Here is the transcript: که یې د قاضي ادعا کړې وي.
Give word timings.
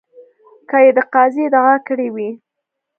که 0.69 0.77
یې 0.85 0.91
د 0.97 0.99
قاضي 1.13 1.41
ادعا 1.47 1.75
کړې 1.87 2.07
وي. 2.15 2.29